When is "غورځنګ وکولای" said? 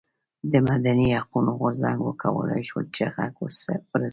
1.59-2.61